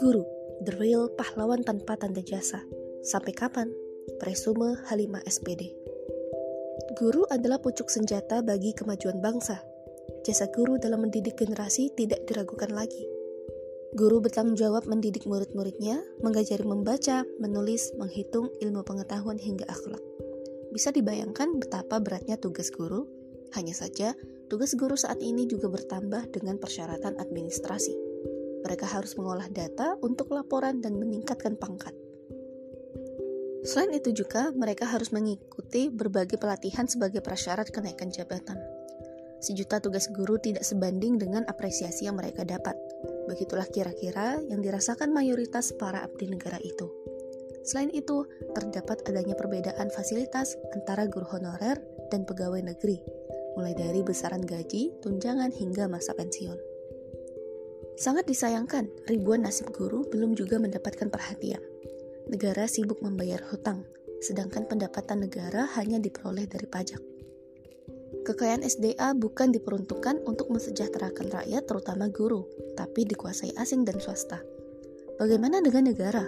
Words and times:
Guru, 0.00 0.24
the 0.64 0.72
real 0.80 1.12
pahlawan 1.12 1.60
tanpa 1.60 2.00
tanda 2.00 2.24
jasa. 2.24 2.64
Sampai 3.04 3.36
kapan? 3.36 3.68
Presume 4.16 4.80
Halimah 4.88 5.20
SPD. 5.28 5.68
Guru 6.96 7.28
adalah 7.28 7.60
pucuk 7.60 7.92
senjata 7.92 8.40
bagi 8.40 8.72
kemajuan 8.72 9.20
bangsa. 9.20 9.60
Jasa 10.24 10.48
guru 10.48 10.80
dalam 10.80 11.04
mendidik 11.04 11.36
generasi 11.36 11.92
tidak 11.92 12.24
diragukan 12.24 12.72
lagi. 12.72 13.04
Guru 13.92 14.24
bertanggung 14.24 14.56
jawab 14.56 14.88
mendidik 14.88 15.28
murid-muridnya, 15.28 16.00
mengajari 16.24 16.64
membaca, 16.64 17.28
menulis, 17.36 17.92
menghitung 18.00 18.48
ilmu 18.64 18.80
pengetahuan 18.80 19.36
hingga 19.36 19.68
akhlak. 19.68 20.00
Bisa 20.72 20.88
dibayangkan 20.88 21.60
betapa 21.60 22.00
beratnya 22.00 22.40
tugas 22.40 22.72
guru? 22.72 23.04
Hanya 23.52 23.76
saja, 23.76 24.16
tugas 24.48 24.74
guru 24.74 24.96
saat 24.96 25.20
ini 25.22 25.44
juga 25.46 25.68
bertambah 25.70 26.32
dengan 26.32 26.56
persyaratan 26.58 27.20
administrasi 27.20 28.08
mereka 28.62 28.86
harus 28.90 29.14
mengolah 29.14 29.46
data 29.50 29.96
untuk 30.02 30.34
laporan 30.34 30.82
dan 30.82 30.98
meningkatkan 30.98 31.54
pangkat. 31.56 31.94
Selain 33.66 33.90
itu 33.96 34.14
juga, 34.14 34.54
mereka 34.54 34.86
harus 34.86 35.10
mengikuti 35.10 35.90
berbagai 35.90 36.38
pelatihan 36.38 36.86
sebagai 36.86 37.20
prasyarat 37.20 37.68
kenaikan 37.74 38.08
jabatan. 38.08 38.60
Sejuta 39.38 39.78
tugas 39.78 40.10
guru 40.10 40.38
tidak 40.38 40.66
sebanding 40.66 41.18
dengan 41.18 41.46
apresiasi 41.46 42.06
yang 42.10 42.18
mereka 42.18 42.42
dapat. 42.42 42.74
Begitulah 43.30 43.66
kira-kira 43.70 44.40
yang 44.46 44.62
dirasakan 44.62 45.14
mayoritas 45.14 45.74
para 45.78 46.02
abdi 46.02 46.26
negara 46.26 46.58
itu. 46.60 46.90
Selain 47.62 47.92
itu, 47.92 48.24
terdapat 48.56 49.04
adanya 49.04 49.36
perbedaan 49.36 49.92
fasilitas 49.92 50.56
antara 50.72 51.04
guru 51.06 51.28
honorer 51.28 51.80
dan 52.08 52.24
pegawai 52.24 52.64
negeri, 52.64 53.04
mulai 53.58 53.74
dari 53.74 54.06
besaran 54.06 54.46
gaji, 54.46 54.94
tunjangan, 55.02 55.50
hingga 55.50 55.90
masa 55.90 56.14
pensiun. 56.14 56.54
Sangat 57.98 58.30
disayangkan, 58.30 58.86
ribuan 59.10 59.42
nasib 59.42 59.74
guru 59.74 60.06
belum 60.06 60.38
juga 60.38 60.62
mendapatkan 60.62 61.10
perhatian. 61.10 61.58
Negara 62.30 62.70
sibuk 62.70 63.02
membayar 63.02 63.42
hutang, 63.50 63.82
sedangkan 64.22 64.70
pendapatan 64.70 65.26
negara 65.26 65.66
hanya 65.74 65.98
diperoleh 65.98 66.46
dari 66.46 66.70
pajak. 66.70 67.02
Kekayaan 68.22 68.62
SDA 68.62 69.18
bukan 69.18 69.50
diperuntukkan 69.50 70.22
untuk 70.22 70.54
mensejahterakan 70.54 71.26
rakyat, 71.42 71.66
terutama 71.66 72.06
guru, 72.06 72.46
tapi 72.78 73.02
dikuasai 73.02 73.58
asing 73.58 73.82
dan 73.82 73.98
swasta. 73.98 74.38
Bagaimana 75.18 75.58
dengan 75.58 75.90
negara? 75.90 76.22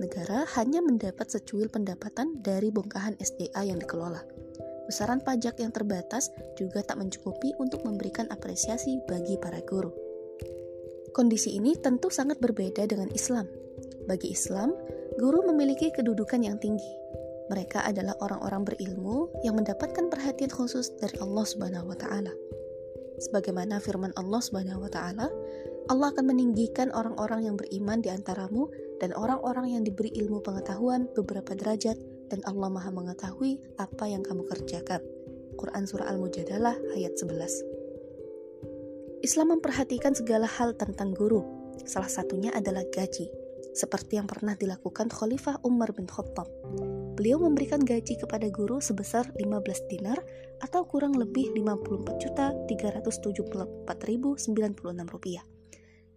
Negara 0.00 0.48
hanya 0.56 0.80
mendapat 0.80 1.28
secuil 1.28 1.68
pendapatan 1.68 2.40
dari 2.40 2.72
bongkahan 2.72 3.20
SDA 3.20 3.68
yang 3.68 3.76
dikelola. 3.76 4.43
Besaran 4.84 5.24
pajak 5.24 5.56
yang 5.60 5.72
terbatas 5.72 6.28
juga 6.60 6.84
tak 6.84 7.00
mencukupi 7.00 7.56
untuk 7.56 7.84
memberikan 7.88 8.28
apresiasi 8.28 9.00
bagi 9.08 9.40
para 9.40 9.64
guru. 9.64 9.88
Kondisi 11.14 11.56
ini 11.56 11.78
tentu 11.78 12.10
sangat 12.10 12.42
berbeda 12.42 12.84
dengan 12.84 13.08
Islam. 13.14 13.46
Bagi 14.04 14.34
Islam, 14.34 14.74
guru 15.16 15.46
memiliki 15.46 15.88
kedudukan 15.94 16.42
yang 16.42 16.58
tinggi. 16.60 16.90
Mereka 17.48 17.84
adalah 17.86 18.16
orang-orang 18.24 18.64
berilmu 18.64 19.28
yang 19.44 19.56
mendapatkan 19.56 20.08
perhatian 20.08 20.50
khusus 20.52 20.92
dari 20.96 21.16
Allah 21.20 21.44
Subhanahu 21.44 21.92
wa 21.92 21.96
taala. 21.96 22.32
Sebagaimana 23.20 23.78
firman 23.78 24.10
Allah 24.18 24.40
Subhanahu 24.42 24.84
wa 24.84 24.90
taala, 24.90 25.28
Allah 25.92 26.08
akan 26.10 26.32
meninggikan 26.32 26.88
orang-orang 26.96 27.46
yang 27.46 27.56
beriman 27.60 28.00
di 28.00 28.08
antaramu 28.08 28.72
dan 28.98 29.12
orang-orang 29.12 29.76
yang 29.76 29.82
diberi 29.84 30.08
ilmu 30.16 30.40
pengetahuan 30.40 31.06
beberapa 31.12 31.52
derajat 31.52 32.00
dan 32.34 32.42
Allah 32.50 32.66
Maha 32.66 32.90
mengetahui 32.90 33.62
apa 33.78 34.10
yang 34.10 34.26
kamu 34.26 34.42
kerjakan. 34.50 34.98
Quran 35.54 35.86
Surah 35.86 36.10
Al-Mujadalah 36.10 36.74
ayat 36.98 37.14
11 37.14 39.22
Islam 39.22 39.54
memperhatikan 39.56 40.12
segala 40.12 40.44
hal 40.44 40.76
tentang 40.76 41.16
guru. 41.16 41.40
Salah 41.88 42.12
satunya 42.12 42.52
adalah 42.52 42.84
gaji, 42.92 43.32
seperti 43.72 44.20
yang 44.20 44.28
pernah 44.28 44.52
dilakukan 44.52 45.08
Khalifah 45.08 45.64
Umar 45.64 45.96
bin 45.96 46.04
Khattab. 46.04 46.44
Beliau 47.16 47.40
memberikan 47.40 47.80
gaji 47.80 48.20
kepada 48.20 48.52
guru 48.52 48.84
sebesar 48.84 49.32
15 49.40 49.88
dinar 49.88 50.20
atau 50.60 50.84
kurang 50.84 51.16
lebih 51.16 51.56
54.374.096 51.56 54.44
rupiah. 55.08 55.40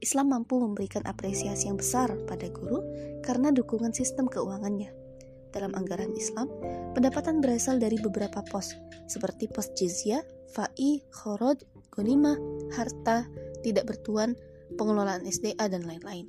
Islam 0.03 0.35
mampu 0.35 0.59
memberikan 0.59 1.07
apresiasi 1.07 1.71
yang 1.71 1.79
besar 1.79 2.11
pada 2.27 2.51
guru 2.51 2.83
karena 3.23 3.55
dukungan 3.55 3.95
sistem 3.95 4.27
keuangannya. 4.27 5.06
Dalam 5.55 5.73
anggaran 5.73 6.11
Islam, 6.13 6.51
pendapatan 6.93 7.39
berasal 7.39 7.79
dari 7.79 7.95
beberapa 7.99 8.43
pos, 8.47 8.75
seperti 9.07 9.47
pos 9.47 9.71
jizyah, 9.73 10.21
fa'i, 10.51 11.03
khoroj, 11.11 11.59
gonimah, 11.93 12.37
harta, 12.75 13.25
tidak 13.63 13.89
bertuan, 13.89 14.35
pengelolaan 14.75 15.23
SDA, 15.23 15.71
dan 15.71 15.87
lain-lain. 15.87 16.27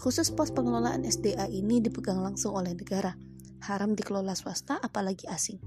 Khusus 0.00 0.32
pos 0.32 0.52
pengelolaan 0.52 1.04
SDA 1.04 1.48
ini 1.52 1.80
dipegang 1.84 2.20
langsung 2.24 2.56
oleh 2.56 2.72
negara, 2.72 3.16
haram 3.68 3.92
dikelola 3.92 4.32
swasta 4.32 4.80
apalagi 4.80 5.28
asing. 5.28 5.60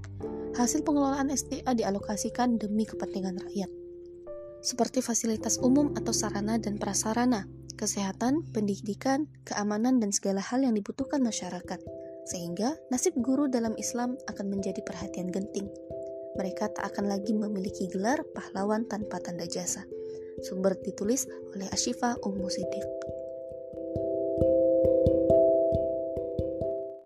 Hasil 0.54 0.82
pengelolaan 0.86 1.30
SDA 1.30 1.70
dialokasikan 1.74 2.58
demi 2.58 2.86
kepentingan 2.86 3.38
rakyat, 3.42 3.70
seperti 4.64 5.02
fasilitas 5.02 5.58
umum 5.60 5.92
atau 5.98 6.14
sarana 6.14 6.58
dan 6.58 6.78
prasarana, 6.78 7.46
kesehatan, 7.74 8.46
pendidikan, 8.54 9.28
keamanan, 9.44 10.00
dan 10.00 10.14
segala 10.14 10.40
hal 10.40 10.62
yang 10.62 10.72
dibutuhkan 10.72 11.20
masyarakat. 11.20 11.78
Sehingga 12.24 12.76
nasib 12.88 13.16
guru 13.20 13.46
dalam 13.46 13.76
Islam 13.76 14.16
akan 14.28 14.46
menjadi 14.48 14.80
perhatian 14.80 15.28
genting 15.28 15.68
mereka 16.34 16.66
tak 16.70 16.94
akan 16.94 17.06
lagi 17.06 17.30
memiliki 17.30 17.86
gelar 17.86 18.26
pahlawan 18.34 18.90
tanpa 18.90 19.22
tanda 19.22 19.46
jasa. 19.46 19.86
Sumber 20.42 20.74
ditulis 20.82 21.30
oleh 21.54 21.70
Ashifa 21.70 22.18
Ummu 22.26 22.50
Siddiq. 22.50 22.86